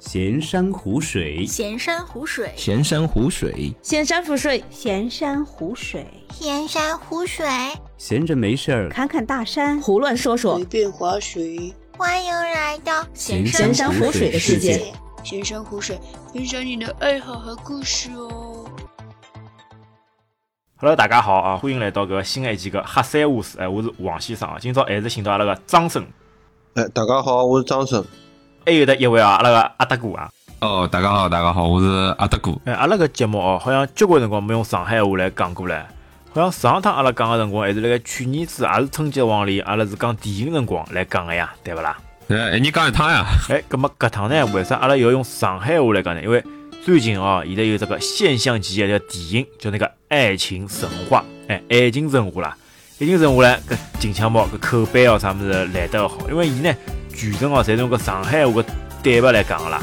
[0.00, 7.46] 闲山湖水，闲山湖水，闲山湖水，闲山湖水，闲山湖水，闲山湖水，
[7.98, 8.88] 闲着没事儿。
[8.88, 10.56] 看看大山，胡乱说说。
[10.56, 14.82] 随，便划水，欢迎来到闲闲山湖水的世界。
[15.22, 16.00] 闲山湖水，
[16.32, 18.64] 分享你的爱好和故事哦。
[20.76, 26.06] Hello，大家好啊，欢迎来到搿个新的一期个黑山乌斯，哎，我是王先生啊，今朝还是请到阿拉个张生，
[26.72, 28.02] 哎，大家好，我是张生。
[28.66, 31.86] 还有的一位啊，阿拉个阿德哥啊，哦，大家好，大家好，我是
[32.18, 32.52] 阿德哥。
[32.66, 35.86] 哎，阿拉个节目哦，好像交关辰光没用上海话来讲过了。
[36.34, 41.96] 好像上趟阿拉讲个辰光，还是辣盖去年子，也是春节往里，阿拉是讲电影辰光来讲个呀，对勿啦？
[42.28, 43.24] 哎，你讲一趟呀？
[43.48, 46.22] 哎，葛么搿趟呢，为啥阿拉要用上海话来讲呢？
[46.22, 46.44] 因为
[46.84, 52.56] 最近哦，现在有这个现象级的叫电影，叫那个《爱情神话》，哎，《爱情神话》啦，
[53.02, 56.72] 《爱情神话》呢，搿近腔毛搿口碑哦啥物事来得好，因为伊呢
[57.20, 58.64] 全程哦侪是用搿上海话个
[59.02, 59.82] 对白来讲个啦。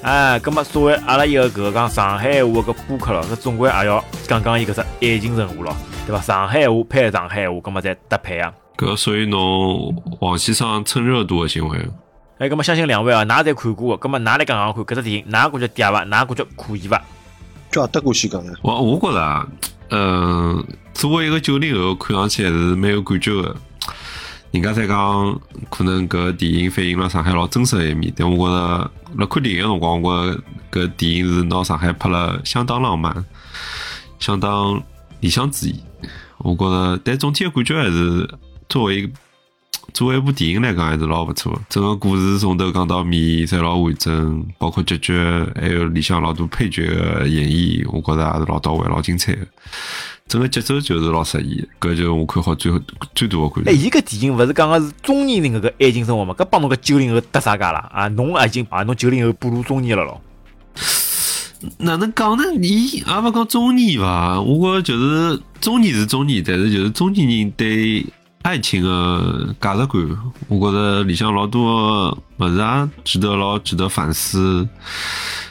[0.00, 6.22] 哎，葛么作为阿拉一个搿个讲上海话个播客咯，搿总归也要讲讲伊搿只爱情神话咯，对伐？
[6.22, 8.52] 上海话配上海话，葛么再搭配啊。
[8.76, 11.84] 搿属于侬王先生蹭热度的行为。
[12.38, 16.04] 哎，葛么相信两位啊，㑚侪看过个，葛么㑚来讲讲看，搿只电影㑚感觉嗲伐？
[16.04, 17.02] 㑚感觉可以伐？
[17.72, 18.52] 叫阿德哥先讲呀。
[18.62, 19.44] 我我觉着啊，
[19.90, 20.64] 嗯，
[20.94, 23.56] 作为一个九零后，看上去还是蛮有感觉的。
[24.50, 33.24] 人家在讲，可能搿电影反映了上海老真实的一面，但我觉着辣看电影个辰光，我觉着搿电影是拿上海拍了相当浪漫，
[34.18, 34.82] 相当
[35.20, 35.78] 理想主义。
[36.38, 38.28] 我觉着，但总体的感觉还是
[38.68, 39.12] 作为一个
[39.92, 41.60] 作为一部电影来讲，还是老不错。
[41.68, 45.12] 整个故事从头讲到尾，侪老完整，包括结局，
[45.56, 49.46] 还有里向老多配角的演绎，我觉着也是老到位、老精彩的。
[50.28, 52.78] 整个节奏就是老适意，搿就是我看好最后
[53.14, 53.78] 最大的感哎，觉。
[53.78, 56.34] 伊搿电影勿是讲个是中年人搿个爱情生活嘛？
[56.34, 57.88] 搿帮侬搿九零后搭啥界啦？
[57.92, 60.20] 啊，侬也已经啊，侬九零后步入中年了咯。
[61.78, 62.44] 哪能讲呢？
[62.62, 64.40] 伊也勿讲中年伐？
[64.40, 68.06] 我觉着就是中年是中年，但是就是中年人对
[68.42, 70.06] 爱情的价值观，
[70.46, 74.68] 我觉着里向老多物事也值得老值得反思，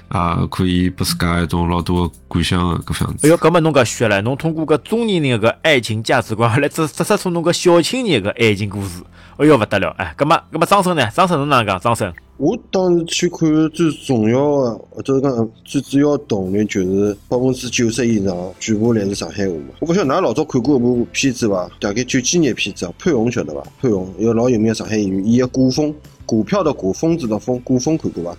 [0.09, 3.27] 啊，可以拨自家一种老多的感想的搿副样子。
[3.27, 9.03] 哎哟，搿么侬搿血了，侬通过搿中年人的搿爱情价值观来折折射出侬搿小青年的搿爱情故事，
[9.37, 9.89] 哎哟勿得了！
[9.97, 11.07] 哎，搿么搿么张生呢？
[11.13, 11.79] 张生侬哪能讲？
[11.79, 19.73] 张生，我当时去看最重要的，或者讲最主要的动力就是百分之九十以上全部来自上海话嘛。
[19.81, 21.69] 我勿晓得㑚老早看过一部片子伐？
[21.81, 23.61] 大概九几年的片子啊，潘虹晓得伐？
[23.81, 25.93] 潘虹一个老有名的上海演员，伊个古风，
[26.25, 28.37] 股票的股，疯子的疯，古风看过伐？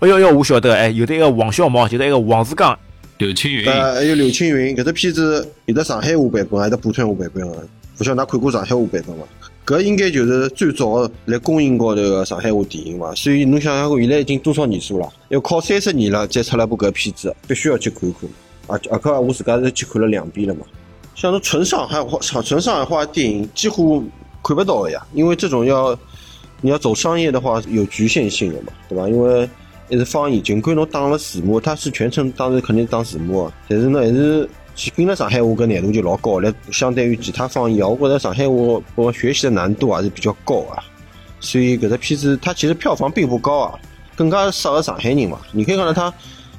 [0.00, 2.78] 哎哟哟，我晓得哎，有的一个王小毛，就是一个王志刚，
[3.16, 7.66] 刘青云，呃，还有刘青云，搿只片子有的上海话版本，还有普通话版本个。
[7.98, 9.24] 勿晓得㑚看过上海话版本伐？
[9.64, 13.14] 搿应该就是最早的来公映高头个上海话电影伐？
[13.14, 15.08] 所以侬想想看，现在已经多少年数了？
[15.30, 18.28] 要靠三十年了，再出来部搿片子，必须要去看一看。
[18.66, 20.60] 而而且我自家是去看了两遍了嘛。
[21.14, 24.04] 像这纯上海话、纯上海话电影几乎
[24.44, 25.98] 看不到的呀，因为这种要
[26.60, 29.08] 你要走商业的话有局限性的嘛，对吧？
[29.08, 29.48] 因为
[29.88, 40.82] 还是方言，尽管侬打了字幕，它是全程当然肯定打字幕，但是呢还是即便了上海话搿难度就老高了，相对于其他方言啊，我觉得上海话我学习的难度还是比较高啊。
[41.38, 43.78] 所以搿只片子它其实票房并不高啊，
[44.16, 45.38] 更加适合上海人嘛。
[45.52, 46.12] 你可以看到它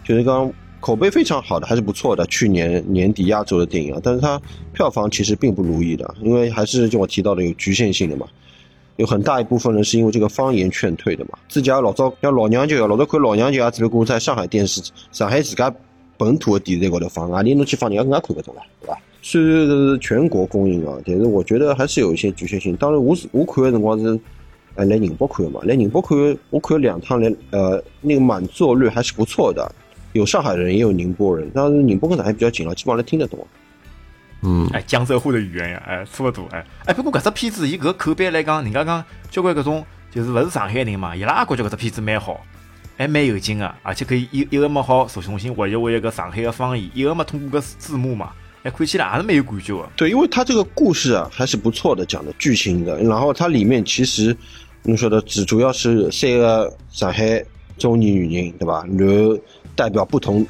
[0.03, 2.25] 就是讲口碑非常好的，还是不错的。
[2.27, 4.39] 去年年底压轴的电影啊，但是它
[4.71, 8.25] 票房其实并不如意的，因为还是就我提到的有局限性的嘛。
[8.97, 11.31] 有很大一部分人是因为这个方言劝退的嘛。
[11.47, 14.81] 自家老早像老娘舅，老早看老娘舅也只不过在上海电视、
[15.11, 15.73] 上海自家
[16.17, 18.97] 本土的电视台高头放，外地侬去放人家更加看不懂了，对吧？
[19.21, 22.75] 虽然是全国公映啊，但是我觉得还是有一些局限性。
[22.77, 24.19] 当然我是我看的辰光是，
[24.75, 26.17] 呃，来宁波看的嘛，来宁波看
[26.49, 29.69] 我看了两趟，来呃那个满座率还是不错的，
[30.13, 33.45] 有上海人也有宁波人，当然宁波跟上海比较近了，基本上能听得懂。
[34.41, 42.39] 嗯，哎，江浙沪的语言呀，哎，差不多，哎，哎，不过搿只片子伊搿口碑来讲，人家讲交关搿种就是勿是上海人嘛，伊拉也觉着搿只片子蛮好，
[42.97, 48.31] 还蛮有劲个，而且可以一一个么好重新活跃活跃搿上海个方言，一个么通过搿字幕嘛，
[48.63, 49.89] 哎，看起来也是蛮有感觉个。
[49.95, 53.01] 对，因为它这个故事啊还是不错的，讲的剧情的。
[53.03, 54.35] 然后它里面其实
[54.83, 57.43] 你说的只主要是三个上海
[57.77, 58.83] 中年女人，对吧？
[58.97, 59.37] 然后
[59.75, 60.45] 代表不同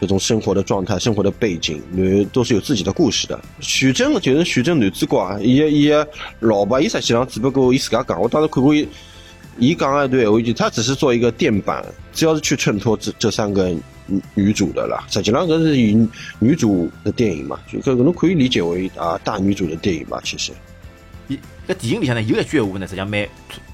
[0.00, 3.40] 这种生活的状态、生活的背景，女都是有自己的故事的。
[3.60, 6.08] 徐峥就是徐峥男主角啊，伊个伊个
[6.40, 8.88] 老婆，伊实际上只不过伊自家讲，我当时看过伊。
[9.58, 11.82] 伊讲的对，我他只是做一个垫板，
[12.12, 13.70] 只要是去衬托这这三个
[14.06, 15.02] 女女主的啦。
[15.08, 16.06] 实际上搿是以
[16.38, 20.20] 女主的电影嘛，就搿侬可以理解为啊大女主的电影吧。
[20.22, 20.52] 其实，
[21.26, 23.26] 伊搿电影里向呢有一句闲话呢，实际上蛮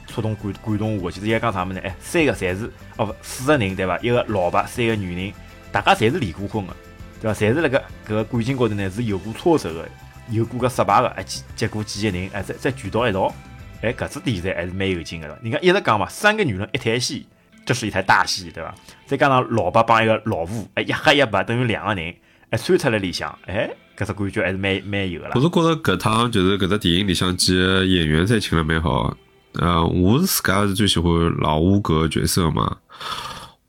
[0.07, 1.11] 触动感感动我。
[1.11, 1.81] 其实伊讲啥物事呢？
[1.81, 3.99] 哎，三个侪是哦不四个人对伐？
[3.99, 5.33] 一个老婆，三个女人，
[5.73, 6.73] 大家侪是离过婚个，
[7.21, 7.41] 对伐？
[7.41, 9.89] 侪是辣盖搿个感情高头呢是有过挫折个，
[10.31, 13.35] 有过搿失败个，哎结结果几个人哎再再聚到一道，
[13.81, 15.27] 哎搿只题材还是蛮有劲个。
[15.43, 17.27] 人家一直讲嘛，三个女人一台戏，
[17.65, 18.75] 这是一台大戏，对伐？
[19.07, 22.15] 再加上老婆帮一个老婆，哎一黑一白等于两个人，
[22.51, 25.41] 哎穿出来里向，哎搿只感觉还是蛮蛮有个啦我。
[25.41, 29.17] 是觉着搿趟就是搿只电影里向几个演员侪请了蛮好。
[29.55, 32.79] 呃，我是自家是最喜欢老吴搿个角色嘛。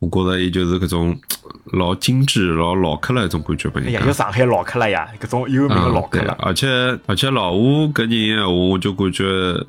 [0.03, 1.17] 我觉着伊就是搿种
[1.73, 3.81] 老精致、老老客了一种感觉吧。
[3.83, 6.35] 哎呀，就上海老客了呀，搿种有名的老客了。
[6.39, 6.67] 嗯而且
[7.05, 9.23] 而且老吴搿人闲话，我就感觉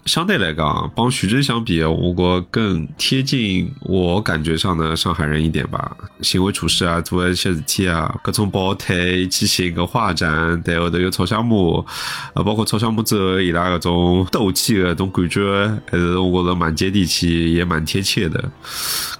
[0.04, 5.96] 相对来讲，帮徐峥相比，我觉更贴近我感觉上的上海人一点吧。
[6.20, 11.56] 行为处事啊，做的一些事体啊，各种跑腿，一起寻个画展，对后头有吵相骂，
[12.34, 18.42] 呃，包括吵相骂之后伊拉搿种斗气的搿种感觉，还是我觉着蛮接地气，也蛮贴切的。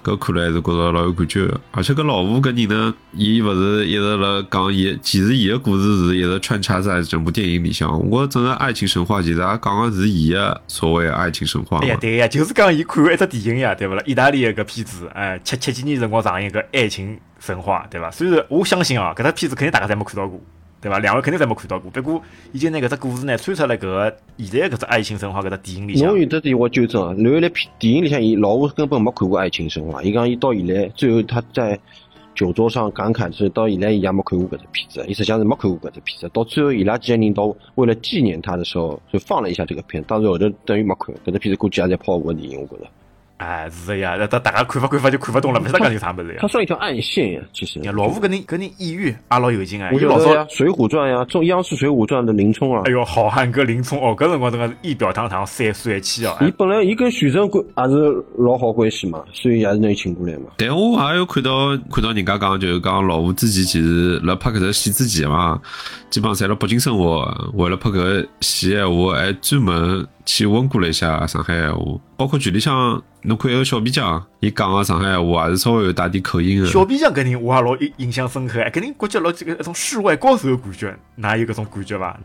[0.05, 1.59] 搿看了还是觉着老有感觉的。
[1.71, 7.91] 而且搿老吴搿人呢，伊勿是一直辣讲伊，其实伊个故事是一直穿插在整部电影里向。
[8.09, 11.97] 我觉着整个爱情神话其实也讲个是伊个所谓爱情神话嘛哎呀，。
[11.99, 14.03] 对呀，就是讲伊看一只电影呀，对勿啦？
[14.05, 18.11] 意大利的搿片子，哎，七七几年辰光上映个《爱情神话》，对伐？
[18.11, 20.39] 虽然我相信啊，搿只片子肯定大家侪没看到过，
[20.85, 20.99] 对伐？
[20.99, 22.21] 两位肯定侪没看到过，不过
[22.51, 26.19] 已经拿搿只故事呢穿插辣搿个现在搿只《爱情神话》搿只电影里向侬。
[26.19, 31.79] 有得点我纠正啊，留下来片电影里向，伊老吴根本没看过《爱情神话》，伊讲伊到现在最后他在
[32.35, 36.29] 酒桌上感慨是到现在伊也没看过搿只片子，伊实际上是没看过搿只片子。
[36.31, 42.89] 到最后伊拉几个人到为了纪念他的时候，就放了一下这个片，当时后头等于没看，搿只片子估计也在泡我电影，我觉着。
[43.37, 46.47] 哎，是的呀，那大大家看法看法就看勿懂了，勿晓得讲有啥物事呀他。
[46.47, 56.37] 算一条暗线呀，其实老吴搿人搿人抑郁也老有劲啊，我伊老早晓得呀，《水浒传》呀，中央视《水浒传》的林冲啊哎，哟，好汉哥林冲哦，搿辰光真个是仪表堂堂，帅帅气哦。
[56.39, 60.45] 哎伊本来伊跟徐峥关也是老好关系嘛，所以也是能请过来嘛。
[60.57, 65.59] 但我也有看到看到人家讲，就是讲老吴之前其实辣拍搿只戏之前嘛，
[66.09, 76.67] 基本上侪辣北京生活，为了拍搿个戏闲话，还专门去问过了一下上海闲话，包括剧里向侬看一个小皮匠，伊讲个上海闲话也是稍微有带点口音个。
[76.67, 82.19] 小皮匠搿人我也老印印象深刻，哎，搿人感觉老这个一种世外高手的感觉，哪有搿种感觉伐？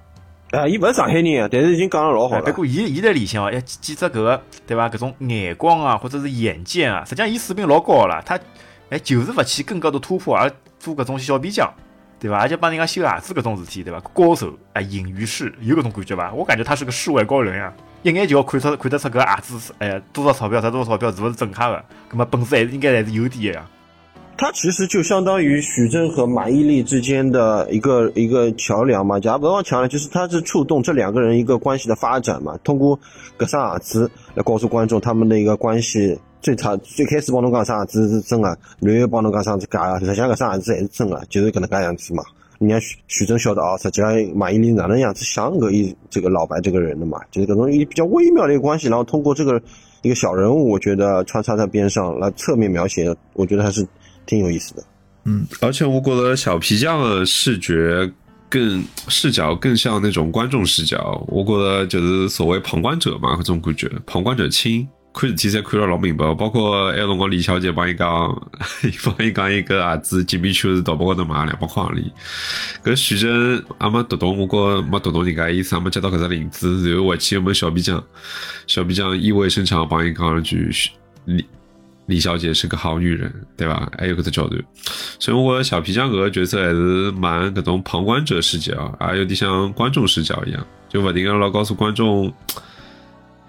[0.53, 2.53] 啊，伊勿是上海人啊，但是已经讲了老好哎，了不。
[2.53, 4.89] 过伊伊在里向哦，要几几只搿个对伐？
[4.89, 8.21] 搿种眼光啊，或者是眼界啊，实际上伊水平老高了。
[8.27, 8.39] 他
[8.89, 10.51] 哎，就是勿去更高的突破，而
[10.81, 11.73] 做搿种小皮匠，
[12.19, 12.39] 对伐？
[12.39, 14.01] 而且帮人家修鞋子搿种事体，对伐？
[14.13, 16.33] 高手啊，隐于市，有搿种感觉伐？
[16.33, 21.85] 我感觉他是个世外高人呀，一眼就要看出看得出搿鞋子，哎，多少钞票，值多少钞票，是勿是正卡的？
[22.09, 23.67] 葛么本事还是应该还是有点的呀。
[24.39, 32.99] 他其实就相当于许峥和马伊琍之间的一个一个桥梁嘛，假不讲桥梁，就是他是触动这两个人一个关系的发展嘛，通过
[33.39, 36.19] 搿双鞋子来告诉观众他们的一个关系。
[36.41, 42.23] 最差最开始帮侬讲双鞋子是真的，然后帮侬讲双是假的，实际上搿双鞋子还是真的，就是搿能介样子嘛。
[42.61, 49.61] 人家许许峥晓得哦，实际上马伊琍哪能样子想搿一这个老白这个人的嘛，就是搿种一比较微妙的一个关系，然后通过这个
[50.03, 53.87] 一个小人物，我觉得穿插在边上来侧面描写，我觉得还是
[54.27, 54.85] 挺有意思的。
[55.25, 58.13] 嗯，而且我觉得小皮匠的视觉
[58.51, 64.87] 更视角更像那种观众视角，我觉得就是所谓旁观者嘛，这种感觉，旁观者清。
[65.13, 68.09] 看事体侪看了老明白，包括埃个辰光李小姐帮伊讲，
[69.05, 72.13] 帮伊讲一个鞋子金币圈是淘宝高头买两百块行钿，
[72.85, 78.03] 搿徐峥也没读懂，我觉没读懂人家意思，也没接到搿只领子，然后回去又问小皮匠，
[78.69, 80.71] 小皮匠意味深长帮伊讲了句
[81.25, 81.45] 李
[82.07, 83.91] 李小姐是个好女人，对吧？
[83.99, 84.63] 还有搿只桥段，
[85.19, 92.33] 所以我觉得小皮匠搿个角色还是蛮搿种旁观者视角，还有点像观众视角一样，就勿停个老告诉观众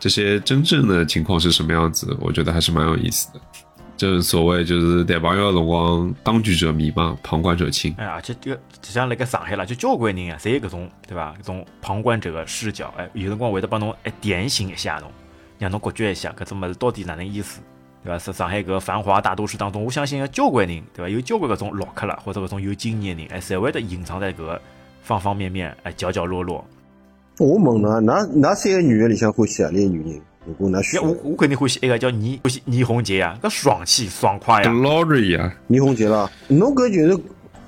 [0.01, 3.39] 这些真正的情况是什么样子，我觉得还是蛮有意思的。
[3.95, 7.93] 正所谓就是谈朋友的辰光，当局者迷嘛，旁观者清。
[7.99, 11.31] 哎，而且这个实际上辣盖上海啦，就交关人啊，侪有搿种对伐？
[11.39, 15.11] 搿种旁观者的视角，哎，有辰光会得帮侬哎点醒一下侬，
[15.59, 17.61] 让侬感觉一下搿种物事到底哪能意思，
[18.03, 18.17] 对伐？
[18.17, 21.07] 是上海搿个繁华大都市当中，我相信有交关人，对伐？
[21.07, 24.59] 有交关搿种老客啦，或者搿种有经验的人，哎，侪会得隐藏在搿
[25.03, 26.65] 方方面面，哎，角角落落。
[27.41, 30.21] 我问侬，哪哪三个女人里向欢喜何里个女人？
[30.45, 34.69] 如果㑚选呀，，我我肯定欢喜一个叫倪，欢喜倪虹洁呀，搿爽气爽快呀。
[34.69, 37.19] Glory 啊，倪虹洁啦，侬搿就是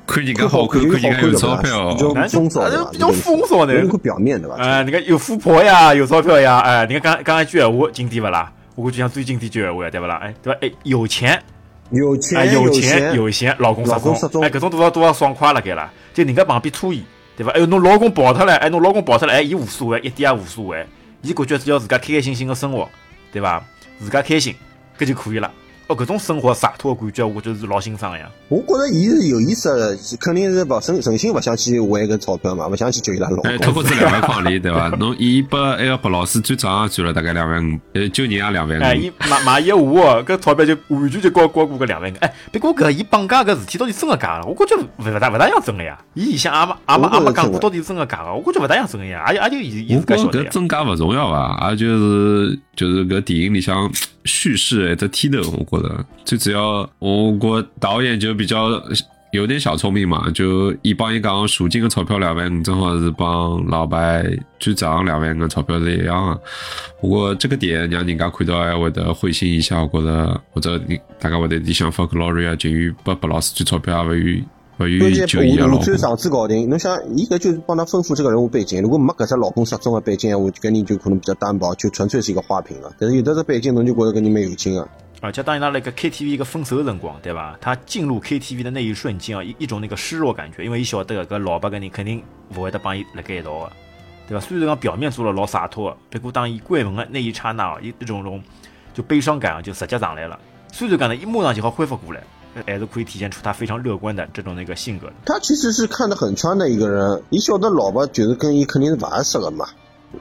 [0.06, 2.70] 看人家好看，看人家有钞票，比较风骚？
[2.92, 4.58] 比较风骚的有看表面对吧？
[4.60, 8.51] 哎，你看有富婆呀，有钞票呀，哎，你看刚刚一句闲话经典勿啦？
[8.75, 10.20] 我估计像最经典句闲话呀，对勿啦？
[10.22, 10.60] 哎，对伐？
[10.62, 11.42] 哎，有钱，
[11.89, 17.03] 有哎，钱有钱有钱，老公失踪失踪，哎，搿种多少多少爽快了该啦，就人家旁边拖伊，
[17.36, 17.52] 对伐？
[17.52, 20.86] 哎，侬老公跑脱了，哎，侬老公跑脱了，哎，伊无所谓，一点也无所谓，
[21.22, 22.90] 伊感觉只要自家开开心心的生活，
[23.32, 23.63] 对伐？
[24.00, 24.56] 自家开心，
[24.98, 25.52] 搿就可以了。
[25.88, 28.30] 哦，搿种生活洒脱的感觉，我觉得是老欣赏的呀。
[28.48, 33.66] 我觉着伊是有意思的，肯定是勿诚诚心勿想去还搿钞票嘛，勿想去救伊拉老哎，公。
[33.66, 34.88] 脱裤子两万块钿，对伐？
[34.98, 38.98] 侬伊拨埃个白老师最早赚了大概两万五，呃，救人也两万哎，五。
[39.00, 42.20] 伊买买伊个画，搿钞票就完全就高高过搿两万个。
[42.20, 44.48] 哎，不过搿伊绑架搿事体到底真个假个？
[44.48, 45.98] 我觉着勿勿大勿大像真个呀。
[46.13, 49.32] 伊里向也没也没也没讲过到底是真个假个，我感觉着勿大像真个呀。
[49.34, 50.50] 也也就伊伊自家晓得呀。
[50.50, 53.92] 搿真假勿重要伐，也就是就是搿电影里向
[54.25, 58.82] 叙事一只天头，我觉着最主要，我觉导演就比较
[59.32, 64.25] 有点小聪明嘛，就伊帮伊讲赎金个钞票两万五，正好是帮老白
[64.60, 66.42] 最早两万个钞票是一样的。
[67.01, 74.46] 不过这个点让人家看到还会得会心一笑，觉着或者你大家会得联想法 Gloria 就于拨白老师最钞票，也勿愿
[74.80, 75.98] 勿愿意关键救伊个老婆下转。
[76.00, 78.82] 上次搞定，侬想，伊搿就是帮他丰富这个人物背景。
[78.82, 82.92] 如果没搿只老公失踪的背景闲话，搿人就可能比较单薄，就纯粹是一个花瓶了。
[83.00, 84.88] 但是有的这背景，侬就觉着搿人蛮有劲个。
[85.22, 87.58] 而且当伊拉那个 KTV 一个分手的辰光，对吧？
[87.62, 92.22] 他进入 KTV 的那一瞬间啊，一一种那个失落感觉，因为伊晓得搿老婆搿人肯定
[92.58, 93.72] 勿会得帮伊辣盖一道个，
[94.27, 94.42] 对吧？
[94.42, 98.44] 虽然讲表面做了老洒脱，不过当伊关门的那一刹那啊，一一种种
[98.94, 100.38] 就悲伤感啊，就直接上来了。
[100.74, 102.22] 虽然讲呢，伊马上就好恢复过来，
[102.66, 105.14] 还是可以体现出他非常乐观的这种那个性格的。
[105.26, 109.68] 他其实是看得很穿的一个人，伊晓得老婆就是跟伊肯定是勿合适的嘛。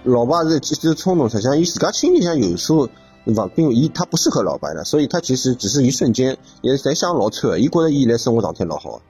[0.04, 2.88] 老婆是其实冲动，实际上伊自家心里向有数，
[3.26, 3.46] 对伐？
[3.48, 7.60] 并伊他不适合老白的，所以他其实只是一瞬间，也在想老穿的。
[7.60, 9.02] 伊觉得伊现在生活状态老好，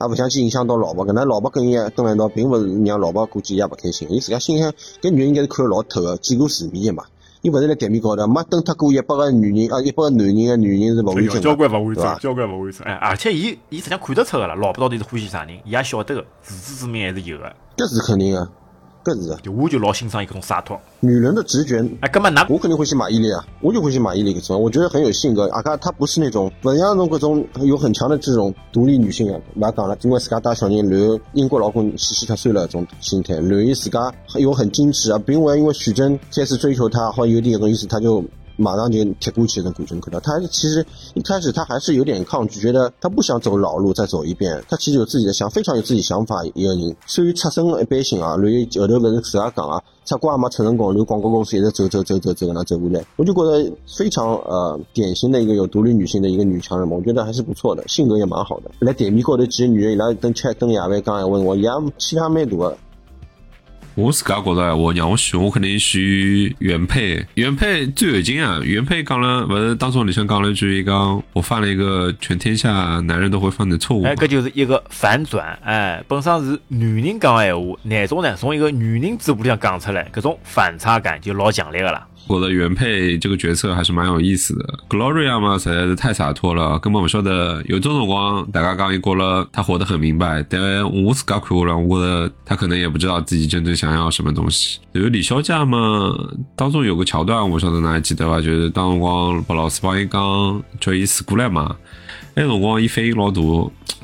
[0.00, 1.06] 也勿想去影响到老婆。
[1.06, 4.08] 搿能老婆跟伊蹲辣一道，并勿是让老婆估计也勿开心。
[4.10, 7.04] 伊自家心里向搿女人应该是看得老透的，见过世面的嘛。
[7.42, 12.20] 伊勿是辣台面高头，没蹲脱过一百个女人啊，一百个男人个女人是勿完整的，交关勿完对伐整，？
[12.20, 12.86] 交关勿完整。
[12.86, 17.52] 哎，而且伊伊实际上看得出个了，老婆到底是欢喜啥人，伊也晓得个，自知之明还是有个。
[17.76, 18.48] 搿是肯定的，
[19.04, 19.52] 搿是的。
[19.52, 20.78] 我就老欣赏一个种洒脱。
[21.00, 22.10] 女人的直觉哎，
[22.48, 25.48] 我肯定会喜马伊琍啊，我就会喜马伊琍搿种，我觉得很有性格。
[25.48, 38.24] 啊，她她不是那种不像侬搿种有很强的这种独立女性啊，勿要讲了，因为自家带小人，然后英国老公死死脱算了这种心态，然后伊自家又很矜持啊，并勿因为徐峥开始追求她，或有点搿种意思，她就。
[38.56, 46.96] 马上就贴过去的感觉，看到她其实一开始他还是有点抗拒，觉得他不想走老路再走一遍，他其实有自己的想，非常有自己想法一个人。
[47.06, 58.70] 所以出身一般性啊，然后后头勿是自家讲啊，出国也没出成功，留广告公司一直走走走走走搿能走过来，我就觉得非常呃典型的一个有独立女性的一个女强人嘛，我觉得还是不错的，性格也蛮好的。
[58.80, 62.76] 来台面高头几个女人伊拉等吃等夜饭讲闲话，我伊也气量蛮大的。
[63.94, 66.00] 我自家觉得，我让我选，我肯定选
[66.58, 67.24] 原配。
[67.34, 68.58] 原配最有劲啊！
[68.64, 74.04] 原配讲了，不是当中里向讲了一句，伊讲我犯了一个全天下男人都会犯的错误。
[74.04, 82.06] 哎，搿就是一个反转，哎，本身是女人讲个闲话，难种呢从一个女人嘴巴里向讲出来，搿种反差感就老强烈个啦。
[82.26, 84.78] 我的原配这个角色还是蛮有意思的。
[84.88, 90.60] Gloria 嘛，实在是太洒脱了，根本不晓得有这种光，大家刚一过了他活得很明白，但
[91.04, 94.78] 我自己看下来，我觉得他可能也不知道自己真正想要什么东西。
[94.92, 96.14] 比如李小佳嘛，
[96.56, 98.40] 当中有个桥段，我晓得哪还记得吧？
[98.40, 101.76] 就是当时光白老师帮伊讲叫伊死过来嘛，
[102.34, 103.40] 那辰光一反应老大。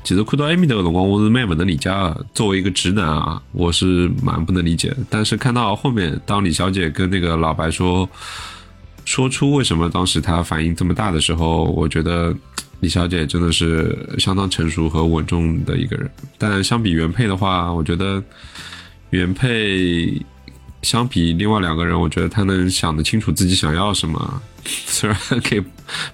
[0.04, 2.24] 其实看到埃面头的辰光，我是蛮不能理解的。
[2.32, 4.94] 作为一个直男啊，我是蛮不能理解。
[5.10, 8.08] 但是看到后面，当李小姐跟那个老白说
[9.04, 12.34] 说出为什么当时她反应这么大的时候，我觉得
[12.80, 16.10] 李小姐真的是相当成熟和稳重的一个人。
[16.38, 18.22] 但相比原配的话，我觉得
[19.10, 20.22] 原配
[20.82, 24.40] 相比另外两个人，我觉得他能想得清楚自己想要什么。
[24.64, 25.62] 虽然给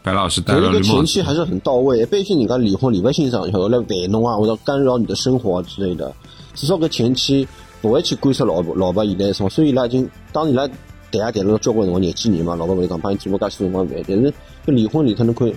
[0.02, 2.00] 白老师戴有一个了绿帽子前期，还是很到位。
[2.00, 6.14] 一般性人家离婚离不欣赏以后来烦侬啊，或者干扰你的生活啊之类的，
[6.54, 7.46] 至少个前期
[7.82, 9.50] 不会去干涉老婆老婆现在的生活。
[9.50, 10.76] 所以伊拉已经当伊拉谈
[11.12, 14.32] 也谈了交关辰光，廿几年嘛，老婆勿是讲帮伊做了介许多辰光饭，但是
[14.66, 15.52] 搿离婚里头侬看，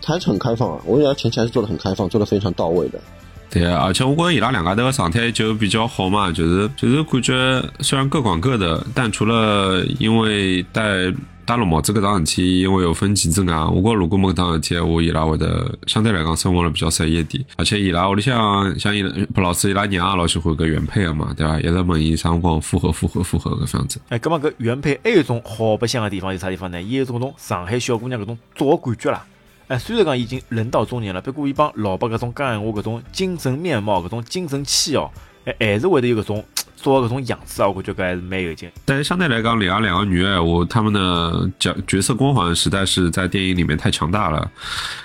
[0.00, 0.80] 他还是很开放啊。
[0.86, 3.00] 我觉得前期还是做的很开放，做的非常到位的。
[3.50, 11.12] 对啊，而且我觉着伊拉两家头个状态就比较好嘛，就是就是感觉虽然各管各的，但除了因为戴
[11.44, 17.42] 戴绿帽子搿桩事体，因为有分歧之外，我觉如果没搿桩事体，我伊拉会得相对来讲生活了比较适意一点。
[17.56, 21.58] 而且伊拉屋里向像伊拉白老师伊拉娘也老喜欢搿原配个嘛，对伐？
[21.60, 24.00] 一直问伊啥辰光复合复合复合搿样子。
[24.08, 26.82] 哎，葛末搿原配还有一种好白相个地方是啥地方呢？
[26.82, 29.24] 伊有种种上海小姑娘搿种作个感觉啦。
[29.68, 35.10] 哎，虽然讲已经人到中年了，不过伊帮老伯搿种讲闲话搿种精神面貌、搿种精神气哦，
[35.44, 36.44] 哎，还是会得有搿种
[36.76, 38.70] 做搿种样子啊，我感觉搿还是蛮有劲。
[38.84, 44.48] 但是相对来讲，里昂两个女的闲话，她们的角角色光环实在是在电影里面太强大了，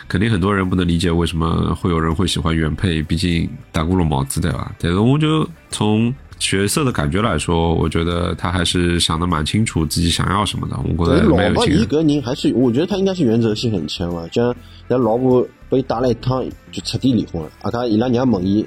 [0.07, 4.71] 肯定很多人不能理解为什么会有人会喜欢原配，毕竟打过了帽子对吧？
[4.77, 10.75] 但是我就从角色的感觉来说，我觉得他还是想的蛮清楚自己想要什么的。
[10.97, 11.87] 我觉得老婆伊没有劲。
[11.87, 14.27] 搿人还是，我觉得他应该是原则性很强啊。
[14.33, 14.53] 像
[14.87, 18.65] 那老婆被打了一趟就彻底离婚了，啊，他伊拉娘问伊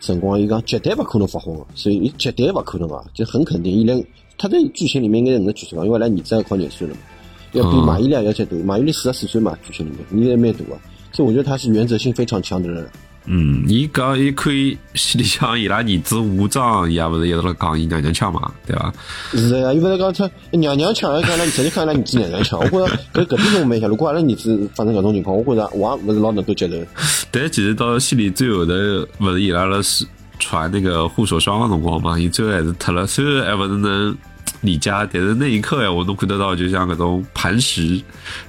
[0.00, 3.72] 辰光，伊讲绝对不可能复婚个，所以伊绝对不可能啊，就很肯定。
[3.72, 4.04] 伊连
[4.36, 7.00] 他在剧情里面应该是能角色嘛，因为伊拉儿子也快廿岁了嘛，
[7.52, 10.78] 要比嗯马伊琍要再大，马伊琍四十四岁嘛，剧情里面年龄蛮大啊，
[11.10, 12.86] 所以我觉得他是原则性非常强的人。
[13.26, 18.92] 嗯，伊讲伊可以戏里向伊拉儿子武装，伊也勿是一直辣讲伊娘娘腔嘛，对伐？
[19.32, 26.74] 是的呀，伊勿是讲他娘娘腔，讲拉直接看伊拉儿子娘娘腔，我觉着搿搿点我蛮想，如果阿拉儿子发生搿种情况，我觉着我也勿是老能够接受。
[27.32, 28.72] 但其实到戏里最后头，
[29.20, 30.04] 勿是伊拉辣是
[30.38, 34.14] 传那个护手霜个辰光嘛，伊最后还是脱了，虽然还勿是能
[34.64, 38.02] 理解，但是那一刻呀，我能看得到，就像搿种磐石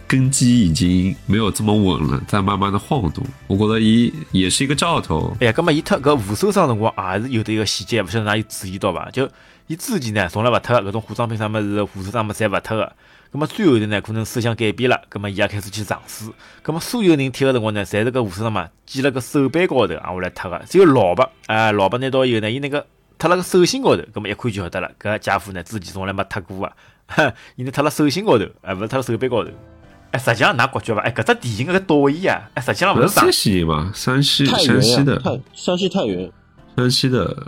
[0.07, 3.23] 根基已经没有这么稳了，在慢慢的晃动。
[3.47, 5.35] 我觉得伊也是一个兆头。
[5.41, 9.09] 哎呀，葛么伊脱搿护手霜辰光也是有的一个细节，勿晓得㑚有注意到伐？
[9.11, 9.29] 就
[9.67, 12.93] 伊之前呢从来勿脱搿种化妆品啥物事、护手霜么侪勿脱个。
[13.31, 16.31] 葛么最后头呢，可能思想改变了，葛么伊也开始去尝试。
[16.61, 20.61] 葛么所有人贴个辰光呢，侪是搿护手霜嘛，系辣搿手背高头，啊，我来脱个。
[20.69, 22.85] 只有老白，哎，老白拿到以后呢，伊那个
[23.25, 26.73] 脱了个手心高头，葛么一看就晓得了，搿家伙呢之前从来没脱过啊，
[27.55, 29.49] 伊呢脱了手心高头，哎，勿是脱了手背高头。
[30.11, 31.01] 哎，实际上㑚觉觉伐？
[31.01, 36.31] 哎，搿只电影搿个导演啊，哎，实际上勿是山西人嘛，山西山西，的山西太原。
[36.77, 37.47] 山西的，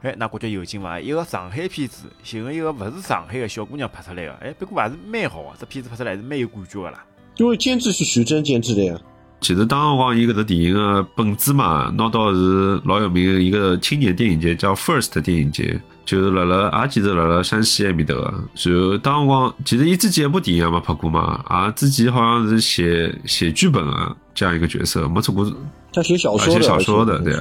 [0.00, 0.98] 哎，那觉着有劲伐？
[0.98, 7.04] 一个上海片子，寻个一个勿是上海个小姑娘拍出来个，哎，不过还是蛮好个，这片子拍出来还是蛮有感觉个啦。
[7.36, 9.00] 因为监制是徐峥监制的呀，
[9.42, 18.22] 其实当辰光伊搿只电影个本子嘛，拿到是老有名个一个青年电影节，叫 First 电影节，就是辣辣也其实辣辣山西埃面搭个。
[18.22, 25.44] 然后当辰光，其实伊之前一部电影也没拍过嘛，啊，之前好像是写写剧本啊这样一个角色，没出过
[25.92, 27.34] 他写小说的，小说的，对。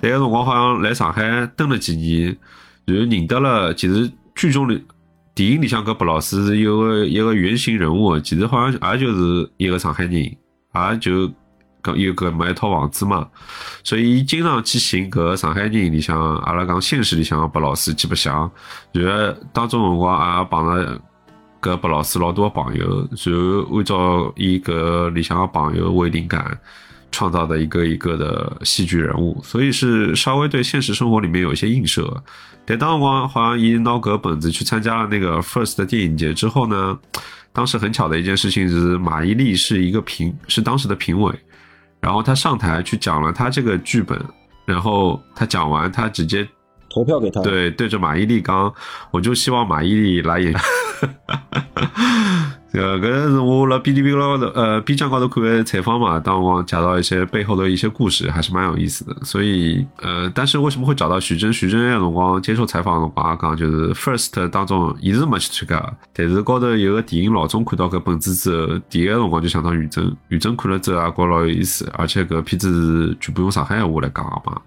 [0.00, 2.36] 那个辰光好像来上海蹲了几年，
[2.86, 4.82] 然后认得了，其实剧中里。
[5.34, 11.26] 电影里向搿白老师是有个一个原型人物，其实好像也就是一个上海人，也就
[11.82, 13.28] 讲有搿么一套房子嘛，
[13.82, 18.50] 所以伊经常去寻搿个上海人里向，阿拉讲现实里向个白老师去白相，
[18.92, 21.00] 然后当中辰光也碰着
[21.60, 26.58] 搿白老师老多个朋友，然后按照伊搿里向个朋友为灵感。
[27.14, 32.10] 创造的一个一个的戏剧人物，所以是稍微对现实生活里面有一些映射。
[32.64, 36.98] 但当时光好像伊拿搿本子去参加了那个 First 的电影节之后呢，
[37.52, 41.38] 当时很巧的一件事情是马伊琍是一个评是当时的评委，
[42.02, 44.20] 然后他上台去讲了他这个剧本，
[44.66, 46.46] 然后他讲完他直接
[46.90, 48.74] 投票给他。，对对着马伊琍刚，
[49.12, 50.52] 我就希望马伊琍来演。
[52.72, 59.14] 呃，搿是我辣哔哩哔哩高头，呃，B 站高头看的采访嘛，当我讲到一些背后的一些故事，还是蛮有意思的。
[59.22, 61.52] 所以，呃，但是为什么会找到徐峥？
[61.52, 74.58] 徐峥那辰光接受采访辰光也讲，就是 First 当中伊是没去参加，但是高头有个电影老总看到搿本子之后，第一个辰光就想到于正，于正看了之后也觉得老有意思，而且搿片子是全部用上海话来讲的嘛，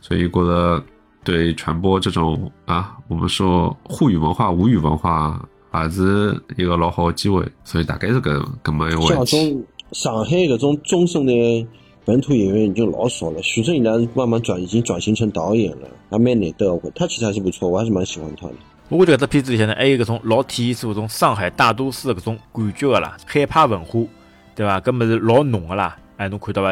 [0.00, 0.82] 所以觉得。
[1.26, 5.42] 对传播这种啊，我们说沪语文化、吴语文化，
[5.74, 9.50] 还是一个老好的机会，所以大概是搿搿么一个像问题。
[9.50, 11.66] 种上海搿种中生的
[12.04, 13.42] 本土演员已经老少了。
[13.42, 16.72] 徐峥现在慢慢转，已经转型成导演了，还蛮难得。
[16.72, 18.54] 我他其实还是不错，我还是蛮喜欢他的。
[18.88, 23.98] 我觉着搿只片子里向呢，还有搿种老体现出搿种上海大都市的搿种感觉个啦，海派文化，
[24.54, 24.80] 对伐？
[24.80, 25.96] 搿么是老浓个啦。
[26.18, 26.70] 哎，侬看到伐？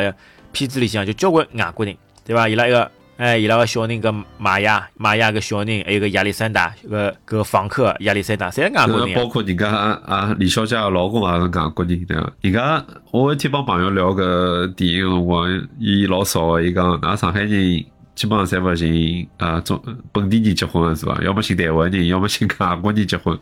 [0.52, 2.48] 片子里向就交关外国人，对伐？
[2.48, 2.88] 伊拉一个。
[3.18, 9.26] 哎，伊拉个小人跟玛雅，玛雅个小人，还有个亚历山大，搿搿房客亚历山大，侪是外国人包。
[9.26, 12.32] 括人家啊，李小姐个老公也是外国人，对伐？
[12.40, 21.16] 人家我一天帮朋友聊搿电影个辰光，伊老少个，伊讲㑚上海人基本上侪勿寻啊中本地人结婚个是伐？
[21.22, 23.38] 要么寻台湾人，要么寻外国人结婚。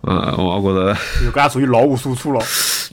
[0.00, 0.94] 呃，我觉着
[1.32, 2.40] 搿也属于老无所处咯。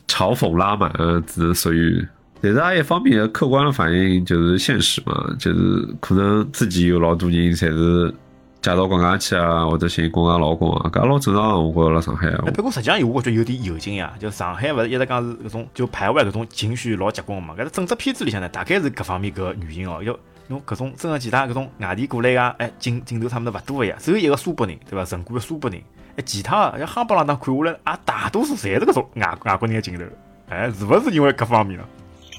[0.07, 0.91] 嘲讽拉满，
[1.25, 2.05] 只能属于。
[2.53, 8.13] 但是也一方面客观的反映就是现实嘛，就是可能自己有老多人侪是
[8.61, 11.63] 嫁到国外去啊，或者寻国外老公啊，搿老正常。
[11.63, 17.53] 我觉着辣上海，哎，不过实际上我觉着有点有劲呀，就上海勿是一直讲是搿种就排外搿种情绪老结棍个嘛。
[17.57, 20.01] 搿整只片子里向呢，大概是搿方面搿原因哦。
[20.03, 25.05] 要侬搿种真个其他搿种外地过来个，哎镜镜头啥物事勿多个呀，只有一个苏北人对伐？
[25.05, 25.81] 成都个苏北人，
[26.17, 30.03] 哎其他个像夯不啷当看下来，也大多数侪是搿种外外国人个镜头。
[30.49, 31.85] 哎，是勿是因为搿方面了？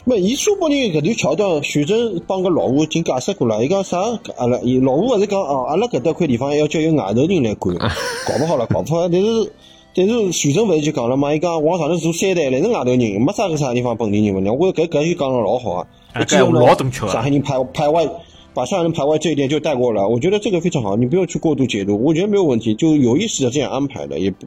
[0.08, 3.64] 没，伊苏北人搿段桥段，徐峥帮个老吴已经解释过了。
[3.64, 3.98] 伊讲啥？
[4.36, 9.08] 阿拉伊老吴勿是讲哦，阿拉搿搭块地方要叫有外头人来管，搞勿好了，搞勿好。
[9.08, 9.52] 但是
[9.96, 11.34] 但是徐峥勿是就讲了嘛？
[11.34, 14.52] 伊讲往上头住三代，侪是外头人，没啥个啥地方本地人勿呢。
[14.52, 15.86] 我觉着搿搿就讲了老好啊。
[16.12, 18.08] 哎搿老正确啊上海人排排外
[18.56, 24.46] 把上海人排外这一点就带过来，我觉得这个非常好，你不用去过度解读，我觉得没有问题，就有意识的这样安排的，也不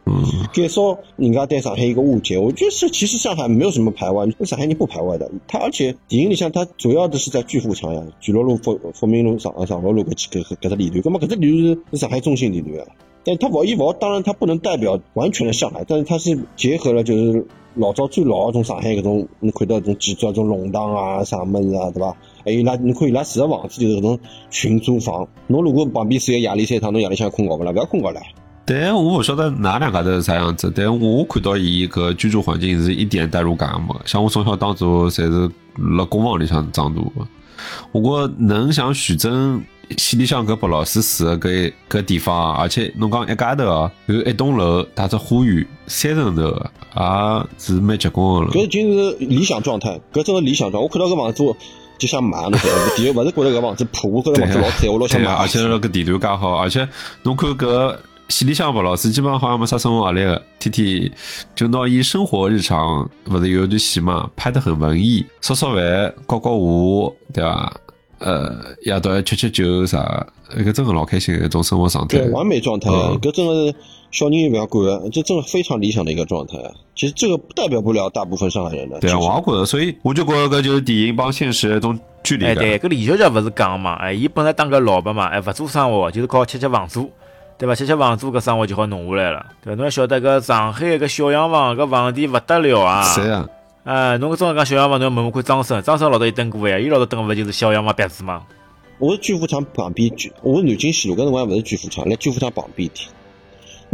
[0.52, 2.39] 减少人家对上海一个误解。
[2.39, 12.88] 我觉得是其实上海没有什么排外，上海人不排外的，他而且电影里向他主要的是在巨富场呀，巨乐路、富富民路、上上乐路搿几个搿只地段，葛么搿只地段是上海中心地段啊。
[13.24, 17.45] 但它勿一勿，当然它不能代表完全的上海，但是它是结合了就是
[17.80, 22.15] 老早最老的种上海搿种，你看到搿种建筑啊，种弄堂啊啥物事啊，对伐？
[22.44, 24.20] 还有伊拉，你看伊拉住个房子就是搿种
[24.52, 25.26] 群租房。
[25.48, 27.72] 侬如果旁边是个夜里三趟，侬夜里向困觉勿啦？
[27.72, 28.20] 勿要困觉唻。
[28.65, 33.96] 但我勿晓得哪两家头是啥样子，但我看到伊搿居住环境是一点代入感也没。
[34.06, 35.50] 像我从小当初侪是
[35.98, 37.28] 辣公房里向长大个，
[37.94, 39.63] 我觉能像徐峥
[39.97, 48.52] 戏里向搿白老师住的搿搿地方，而且侬讲一家头哦，有一栋楼带只花园，三层楼的，也是蛮结棍的了。
[48.52, 50.84] 搿已经是理想状态，搿真是理想状态。
[50.84, 51.56] 我看到搿房子
[51.97, 52.95] 就想买，侬晓得伐？
[52.95, 55.34] 第一勿是觉着搿房子破，我觉着房子老赞，我老想买。
[55.34, 56.88] 而且辣搿地段介好，而且
[57.23, 57.97] 侬看搿
[58.30, 61.12] 戏里向白老师基本上好像没啥生活压力个，天天
[61.56, 67.73] 就拿伊生活日常，勿是有一段戏嘛，拍得很文艺，烧烧饭、刮刮胡，对伐？
[68.19, 70.25] 呃，夜到还吃吃酒啥，
[70.58, 72.17] 搿真个老开心的一种生活状态。
[72.19, 73.75] 对，完美状态，嗯搿真个是
[74.12, 76.71] 小人也勿要管的，这真的非常理想的一个状态啊。
[76.95, 78.99] 其实这个代表不了大部分上海人的。
[78.99, 82.63] 对啊，我也觉着，所以我就觉着搿就是电影帮现实的一种距离哎，感。
[82.63, 87.10] 对，搿李小姐勿是讲嘛，哎，伊本来当个老板嘛，哎，勿做生活，就是靠吃吃房租，
[87.58, 87.75] 对伐？
[87.75, 89.75] 吃吃房租搿生活就好弄下来了，对伐？
[89.75, 93.03] 侬要晓得搿上海搿小洋房搿房钿勿得了啊！
[93.03, 93.47] 是啊，
[93.89, 98.43] 哎，侬搿种讲小洋房，侬要问问看张生，张生老早也登过呀，伊老早登个勿就是小洋房别墅吗？
[98.99, 103.10] 我是巨富场旁边，巨我是南京西路，搿辰光勿是巨富场，辣巨富场旁边点。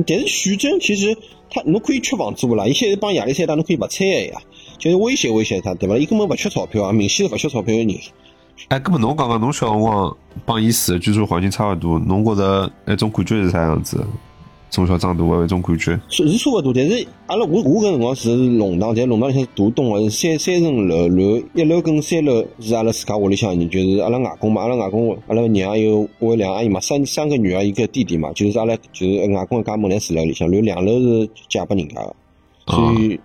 [0.05, 1.15] 但是徐峥其实
[1.49, 4.41] 他侬可以缺房租啦，伊现在帮亚历山大侬可以勿拆个呀，
[4.77, 5.95] 就是威胁威胁他，对伐？
[5.95, 7.97] 伊根本勿缺钞票啊，明显是勿缺钞票个人。
[8.67, 10.13] 哎，搿么侬讲讲侬小辰光
[10.45, 14.05] 帮伊住的居住环境差勿多，侬觉着那种感觉是啥样子？
[14.75, 15.97] 从小长大的一种感觉？
[16.09, 32.13] 是是差勿多，但是阿拉我我搿辰光是弄堂，在弄堂里向是独栋个，是三三层楼，然后一楼跟三楼是阿拉自家屋里向人，就是阿拉外公嘛，阿拉外公阿拉娘有我有两个阿姨嘛，三三个女儿一个弟弟嘛，就是阿拉就是外公一家门侪住辣屋里向，然后两楼是借拨人家个，
[32.67, 33.17] 所以。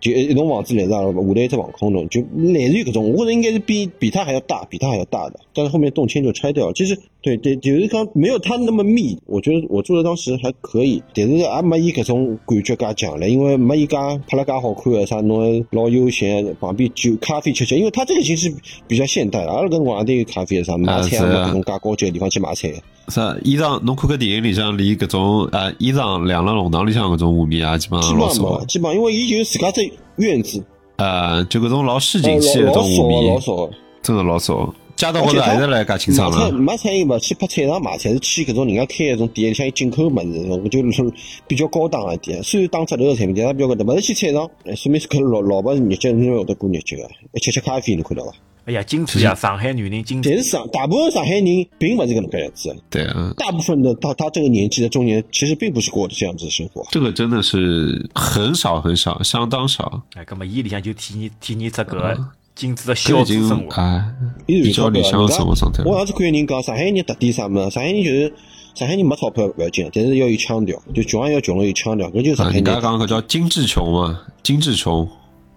[0.00, 5.38] 就一一栋房子来着，下头一只防空洞，就类似于搿种，我觉得应该是比比它还要大，比它还要大的。
[5.54, 6.72] 但是后面动迁就拆掉了。
[6.72, 9.16] 其实对对，就是讲没有他那么密。
[9.26, 18.52] 我觉得我住的当时还可以，但是也没伊搿种感觉介强了，因为没伊介拍了介好看的啥，侬老悠闲，旁边酒咖啡吃吃，因为他这个已经是
[18.88, 19.52] 比较现代了。
[19.52, 22.72] 阿拉搿辰光也得有咖啡啥，买菜是啊没搿种介高级的地方去买菜。
[23.08, 23.78] 啥衣裳？
[23.84, 28.66] 侬看搿电影里向连搿种呃衣裳晾辣弄堂里向搿种画面啊，基本上老少本上没，。
[28.66, 30.60] 基本上因为伊就有自家只院子，
[30.96, 33.70] 呃，就搿种老市哦井气的老一种画面，少。
[34.02, 34.74] 真的老少。
[35.02, 36.52] 街道高头而且他还是来介清爽买菜了。
[36.52, 41.12] 买菜又勿去拍菜场买菜，是去搿种人家开的种店，像进口物事，我就是
[41.48, 42.40] 比较高档一点。
[42.44, 48.32] 虽然打折头个产品，但是比较高档，勿是去菜场，哎说明是搿老老婆日脚侬会得过日脚个，还吃吃咖啡，侬看到伐？
[48.64, 50.38] 哎呀，精致呀，上海女人精致但。
[50.38, 51.44] 是上大部分上海人
[51.78, 56.86] 并勿是搿能介样子的，对啊，大部分的到他这个年纪的中年，其实并不是过的这样子的生活。
[56.92, 60.00] 这个真的是很少很少，相当少。
[60.14, 62.16] 哎，葛么伊里向就体验体验出搿
[62.54, 63.80] 精致的小资生活。
[63.80, 64.14] 哎，
[64.46, 65.82] 比较理想的生活状态。
[65.84, 67.70] 我上次看有人讲上海人特点啥么？
[67.70, 68.32] 上海人就是
[68.74, 72.80] 上海人没钞票不要紧，但是要有腔调，就穷也要穷了有腔调，搿就是上啊，海人人家。
[72.80, 75.08] 讲搿叫精致穷嘛，精致穷，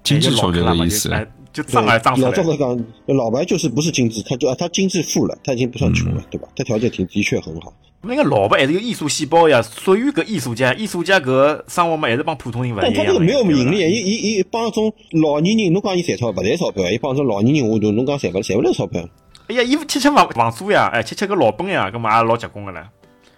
[0.03, 1.11] 精致穷这个意思。
[1.11, 2.43] 哎，就脏来脏出老来赵。
[2.43, 6.47] 哥讲，老白就是不是精致，他就他精致富了，他已经不算穷嗯了，对吧？
[6.55, 7.73] 他条件挺的确很好。
[8.07, 12.93] 那个老板还是有艺术细胞呀，属于搿艺术家，艺术家搿生活嘛，还是帮普通人勿一样的。
[12.95, 19.07] 但他这个没有盈利，伊伊伊帮种老年人，侬讲伊赚钞勿赚钞票，伊帮种老年人下头，侬讲赚勿赚勿来钞票？
[19.47, 22.83] 哎呀，伊吃吃房房租呀，哎，吃吃个老本呀，搿么也老结棍个唻。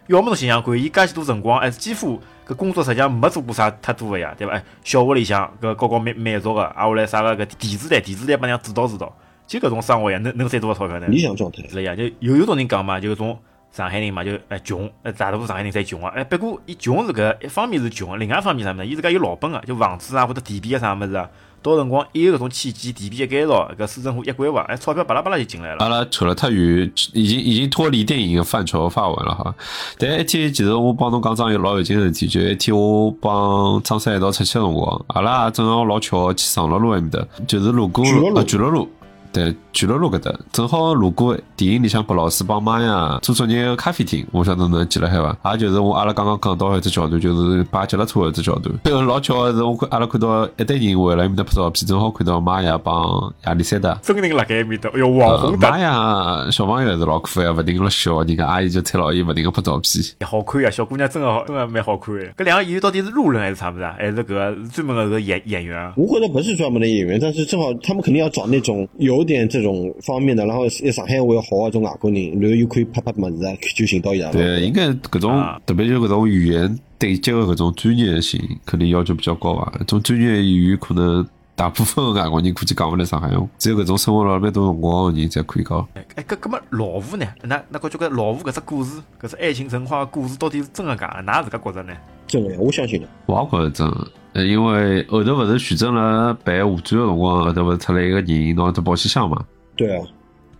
[0.07, 4.53] 要么侬想想看，伊介许多辰光，哎，几乎搿工作实际上没做过啥太多个呀，对伐？
[4.53, 9.13] 哎，小屋里向搿搞搞美美术个，啊，下来啥个搿电视台，电视台帮人家指导指导，
[9.45, 11.07] 就搿种生活呀，能能赚多少钞票呢？
[11.07, 11.61] 理想状态。
[11.67, 13.37] 是呀，就有有种人讲嘛，就搿种
[13.77, 18.87] 上海人嘛，就哎穷，呃大多数上海人侪穷啊，哎不过伊穷是搿一方面是穷，另外一方面啥物事？
[18.87, 21.29] 伊自家有老本个，就房子啊或者地皮啊啥物事啊，
[21.61, 25.77] 到辰光一有搿种契机，地皮一改造，搿市政府一规划，哎钞票巴拉巴拉就进来了。
[25.85, 29.53] 阿拉扯了太远，已经已经脱离电影的范畴发文了哈。
[29.99, 38.89] 但一天其实我帮侬讲桩有老有劲的事体，就一天我帮张三一道出去个辰光，阿拉也正好老巧去长乐路埃面搭，就是路过巨鹿路呃巨鹿路。
[39.33, 45.51] 对，巨乐路搿搭，正好路过电影里向拨老师帮妈呀做作业个咖啡厅，我晓得侬记辣海伐？
[45.51, 48.73] 也就是我阿拉刚刚讲到一只桥段，就是摆脚踏车个只桥段。
[48.83, 53.93] 这个老巧个是，我看阿拉看到一堆人围辣埃面搭拍照片，正好看到妈呀帮亚历山大。
[54.01, 60.03] 真人辣盖埃面搭，哎哟，网呃红玛的，雅小朋友还是老可爱，勿停辣笑，人家阿姨就推牢伊勿停个拍照片。
[60.25, 62.25] 好看呀，小姑娘真个好，真个蛮好看的。
[62.35, 63.93] 搿两个演员到底是路人还是啥物事啊？
[63.95, 65.93] 还是搿个专门个演演员啊？
[65.95, 69.66] 我觉得不是专门的演员，但是正好他们肯定要找那种有点这种
[70.01, 74.31] 方面的，然后上海话要好的种外国人，然后又可以拍拍么子啊，就寻到伊拉。
[74.31, 79.73] 对，应该搿种啊特别就搿种语言对接的搿种专业性，肯定要求比较高伐？
[79.79, 81.25] 搿种专业语言可能
[81.55, 85.87] 大部分的外国人估计讲勿来上海话，只有搿种生活了蛮多辰光的人才可以讲。
[85.93, 87.25] 哎，搿搿么老吴呢？
[87.43, 91.31] 那那觉着搿老吴搿只故事，搿只爱情神话的故事到底是真的假的？
[91.31, 91.93] 㑚自家觉着呢？
[92.27, 93.07] 真的呀，我相信的。
[93.25, 99.43] 我也觉着真因为后头勿是徐峥辣办华转的辰光，后头勿是出来一个人拿只保险箱嘛？
[99.77, 100.03] 对啊，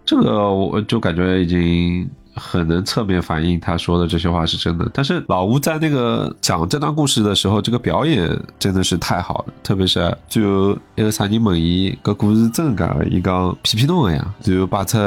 [0.05, 4.87] 这个我就感觉已经很能侧面反映他说的这些话是真的。
[4.93, 14.97] 但是老吴在那个讲这段故事的时候，这个表演真的是太好了，特别是最后一个啥人问伊搿故事真的假的，伊讲骗骗侬个呀，然后摆出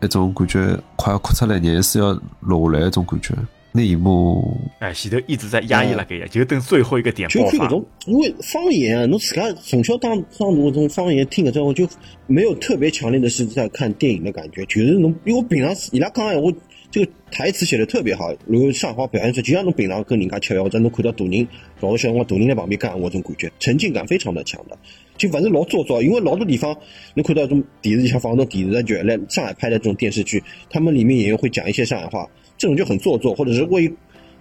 [0.00, 3.34] 一种感觉快要哭出来，眼水要落下来一种感觉。
[3.74, 7.50] 那一幕哎，前头一直在压抑那个呀，就等最后一个点爆发。
[7.52, 11.88] 就看搿种，因为方言啊，侬自家从小当当大搿种方言听了之后，就
[12.26, 16.50] 没有特别强烈的是在看电影的感觉，就是侬，因为我平常伊拉讲闲话，
[16.90, 21.48] 这个台词写的特别好，然后上海话表现出，就像侬平常跟人家吃饭，或者侬看到大人
[21.80, 24.76] 老多小辰光大人在旁边讲闲话，这种感觉，沉浸感非常的强的，
[25.16, 26.76] 就勿是老做作，因为老多地方
[27.14, 32.28] 侬看到这种电视里像放那种电视剧，来上海拍的这种电视剧，他们里面演员会讲一些上海话，
[32.62, 33.92] 这种就很做作，或者是为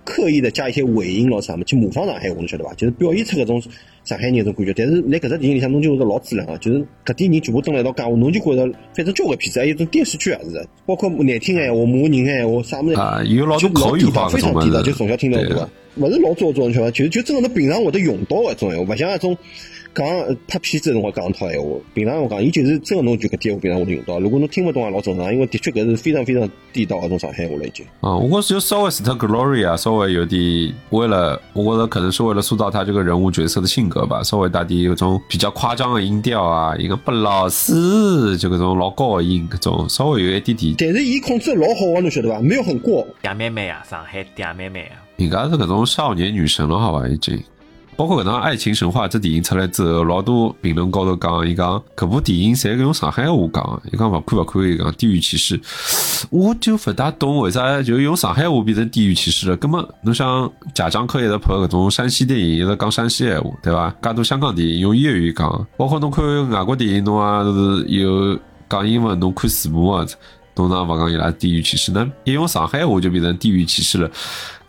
[0.04, 2.72] 刻意的加一些尾音咯啥么，去模仿上海话，侬晓得伐？
[2.76, 3.60] 就是表现出搿种
[4.04, 4.74] 上海人搿种感觉。
[4.78, 16.92] 但是辣搿只电影里向，侬就会得老自然个，就是搿点人全部蹲辣一道讲话，侬就觉着反正交关片子，还有种电视剧也是，包括难听闲话、骂人闲话啥么子，啊，有老就多口非常地道，就从小听到大勿是老做作，侬晓得伐？
[16.92, 19.36] 就就真个侬平常会得用到搿种闲话，勿像那种
[19.94, 24.20] 讲呃拍片子的辰光讲一套闲话，平常我讲，伊就是真个侬就搿点闲话平常会得用到。
[24.20, 27.86] 如果侬听勿懂也老正常，因为的确搿是非常非常地道搿种上海话了已经。
[28.00, 42.40] 啊，我觉得就稍微是他 Gloria 稍微有点为了，我觉得可能是为了塑造他这个人物角色的性格吧，稍微带点有种比较夸张的音调啊，一个不老实，就搿种老高的音，搿种稍微有一点点，但是伊控制得老好个，侬晓得伐？
[42.40, 43.06] 没有很过。
[43.22, 47.42] 嗲妹妹啊，上海嗲妹妹啊，人家是搿种少年女神了，好吧，已经。
[48.02, 55.62] 包括搿趟《爱情神话》这电影出来之后，老多评论高头讲，伊讲搿部电影侪用上海话讲，伊讲勿看勿看，伊讲地域歧视。
[56.32, 59.58] 我就勿大懂为啥就用上海话变成地域歧视了。
[59.58, 63.94] 葛末侬想贾樟柯一直拍搿种山西电影，一直讲山西闲话，对伐？
[64.02, 70.04] 介多香港电影用粤语讲，包括侬看外国电影，侬也是有讲英文，侬看字幕啊。
[70.54, 74.12] 通常勿讲伊拉地域歧视，那一用上海话就变成地域歧视了，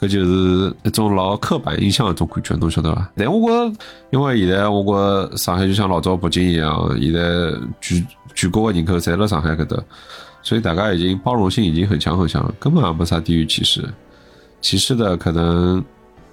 [0.02, 3.08] 搿就是一种老刻板印象一种感觉，侬晓得伐？
[3.14, 3.76] 但我觉着，
[4.10, 4.92] 因为现在我觉
[5.28, 7.20] 着上海就像老早北京一样，现在
[7.80, 9.80] 全全国人口侪辣上海搿搭，
[10.42, 13.88] 所以大家已经包容性已经很强很强，根本也没啥地域歧视。
[14.60, 15.80] 歧视的可能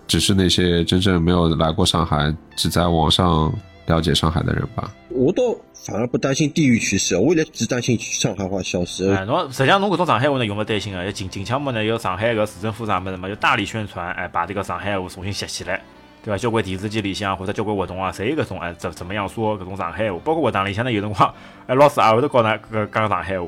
[0.08, 3.54] 只是那些真正没有来过上海，只在网上
[3.86, 4.92] 了解上海的人吧。
[5.10, 5.44] 我倒
[5.86, 9.10] 反而不担心地域趋势，我现在只担心上海话消失。
[9.12, 15.82] 哎，侬实际上侬搿种上海话呢，用勿担心个，近近腔么呢，有上海个市政府啥么子嘛，就大力宣传，哎，把这个上海话重新写起来，
[16.24, 16.38] 对伐？
[16.38, 21.34] 交关电视机里向或者交关活动啊，侪有搿种哎怎怎么样说搿种上海话，包括学堂里向呢，有辰光
[21.66, 23.48] 哎老师也会得教㑚搿讲上海话。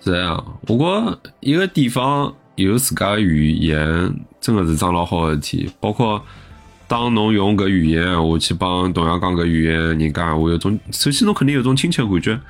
[0.00, 5.70] 是这样，我觉着一个地方有自家的语言，真个是桩老好的事体。
[5.80, 6.22] 包括
[6.88, 12.40] 当侬用搿语言闲话去帮同样讲搿语言人讲闲话，有种首先侬肯定有种亲切感觉，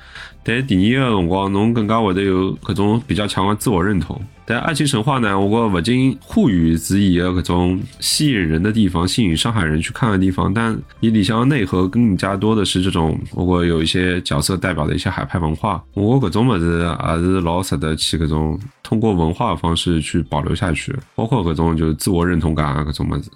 [0.43, 4.19] 但第二个辰光侬更加会得有搿种比较强的自我认同。
[4.45, 15.83] 但《爱情神话》呢，我觉勿仅沪语是伊个搿种吸引人的地方，吸引上海人去看的地方，但伊里向的内核更加多的是这种，我觉有一些角色代表的一些海派文化。
[15.93, 23.29] 我觉搿种物事也是老值得去搿种通过文化的方式去保留下去，包括搿种就是自我认同感啊搿种物事。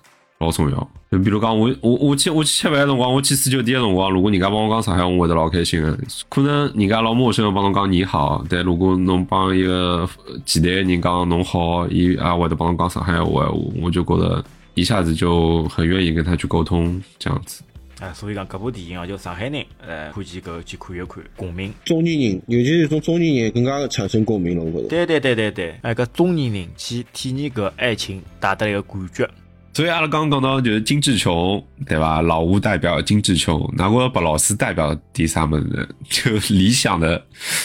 [0.43, 5.97] 老重要，就比如讲我我我去我去吃饭个辰光，我去四酒店个辰光，如果人家帮我讲上海话，我会得老开心个。
[6.27, 10.07] 可能人家老陌生个帮侬讲你好，但如果侬帮一个
[10.45, 17.63] 前台个人讲侬好，伊也会得帮侬讲上海话，我我就觉得一下子就很愿意跟他去沟通，这样子。
[17.99, 21.71] 哎，所以讲搿部电影啊，就上海人，呃，看几个去看一看，共鸣。
[21.85, 24.87] 中年人，尤其是种中年人更加产生共鸣了，我觉着。
[24.89, 29.29] 对对对对对，哎，搿中年人去体验搿爱情带得来个感觉，
[29.73, 32.21] 所以阿拉刚刚讲到就是金志琼，对吧？
[32.21, 35.89] 老吴代表金志琼，那我白老师代表第啥么子？
[36.07, 37.19] 就理想的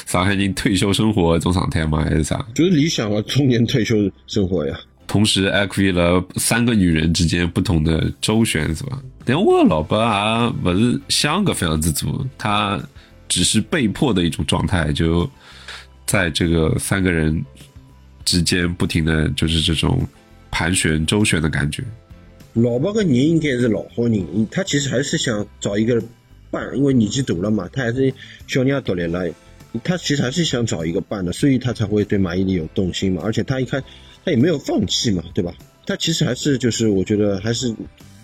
[0.06, 2.02] 上海人退休生活一种状态吗？
[2.02, 2.42] 还是啥？
[2.54, 3.94] 就是理想的中年退休
[4.26, 4.74] 生活呀。
[5.06, 8.98] 同时还可以了三个女人之间不同的周旋，是吧？
[9.24, 12.80] 但我老婆也不是想个非常之做，她
[13.28, 15.30] 只是被迫的一种状态，就
[16.06, 17.44] 在这个三个人
[18.24, 20.06] 之间不停的就是这种
[20.50, 21.82] 盘旋周旋的感觉。
[22.54, 26.02] 老婆个人应该是老好人，他其实还是想找一个
[26.50, 28.12] 伴，因为年纪大了嘛，他还是
[28.46, 29.28] 小人也独立了，
[29.84, 33.22] 他其实还是想找一个伴的，所以他才会对马伊琍有动心嘛。
[33.24, 33.84] 而且他一看，
[34.24, 35.54] 他也没有放弃嘛，对吧？
[35.86, 37.72] 他其实还是就是我觉得还是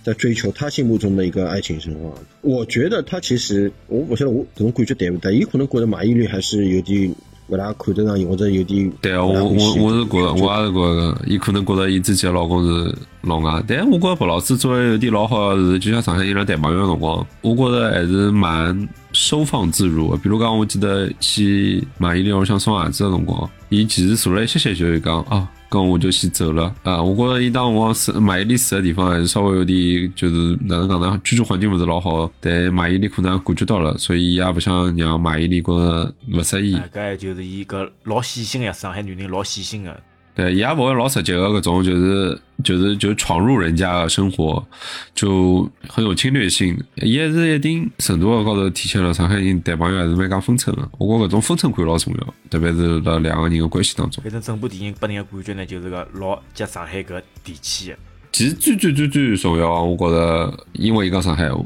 [0.03, 2.13] 在追求他心目中的一个爱情神话。
[2.41, 7.15] 我觉得他其实我不晓得我这种感觉对不对，有可能觉得马伊琍还是有点
[7.48, 20.16] 勿大看得上伊，或者有点对啊，我我我是觉得，我也是觉得，伊可能觉得伊自己的老公是老外，但我觉得白老师做的有点老好是，就像上海人谈朋友的辰光，我觉着还是蛮收放自如的。
[20.16, 25.48] 比如讲，我记得去买伊琍屋里向送鞋子的辰光，伊其实坐了一歇歇就会讲啊。
[25.75, 27.03] 跟我就先走了啊！
[27.03, 31.21] 我觉着伊当我住马伊琍住的地方还是稍微有点，就是哪能讲呢？
[31.25, 36.77] 居住环境勿是老好，但马伊琍可能感觉到了，所以伊也勿想让马伊琍觉着勿适意。
[36.95, 40.01] 搿就是伊个老细心呀，上海女人老细心个。
[40.35, 44.64] 对，伊也不会老直接的搿种，就是就是就闯入人家的生活，
[45.14, 46.77] 就很有侵略性。
[46.97, 50.88] 伊还是一定程度高头体现了上海人谈朋友还是蛮讲分寸的。
[50.99, 54.23] 我觉搿种分寸感老重要，特别是辣两个人的关系当中。
[54.25, 57.97] 反正整部电影拨人的感觉呢，就是个老接上海搿地气的。
[58.33, 61.64] 其实最最最最重要，我觉着，因为伊讲上海话，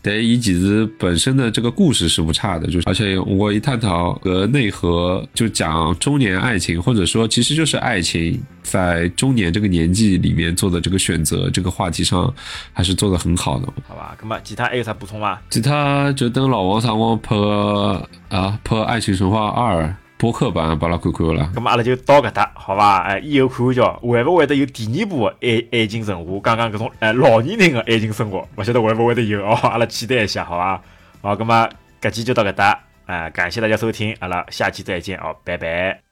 [0.00, 12.32] 但伊其实本身的这个故事是不差的，就是而且我一探讨和内核，就讲中年爱情，或者说其实就是爱情在中年这个年纪里面做的这个选择，这个话题上
[12.72, 13.66] 还是做的很好的。
[13.86, 15.38] 好吧，那么其他还有啥补充吗？
[15.50, 17.36] 其他就等老王啥光拍
[18.28, 19.84] 啊拍《爱情神话二》。
[20.22, 22.98] 博客版把它看看了，咁么阿拉就到搿搭，好伐？
[22.98, 26.40] 哎，以后看看叫会勿会得有第二部爱爱情神话？
[26.44, 29.58] 讲讲搿种哎老年人的爱情生活，勿晓得会勿会得有哦？
[29.64, 30.80] 阿拉期待一下，好伐？
[31.22, 31.68] 好，咁么
[32.00, 36.11] 搿期就到搿搭，哎，感谢大家收听，阿拉下期再见哦，拜拜。